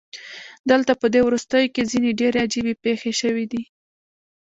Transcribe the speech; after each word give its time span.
دلته 0.69 0.91
پدې 1.01 1.19
وروستیو 1.23 1.71
کې 1.73 1.89
ځینې 1.91 2.11
ډیرې 2.19 2.39
عجیبې 2.45 2.73
پیښې 2.83 3.11
شوې 3.21 3.45
دي 3.51 3.63